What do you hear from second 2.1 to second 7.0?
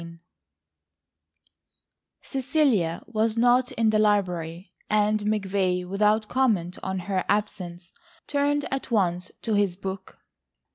Cecilia was not in the library, and McVay, without comment on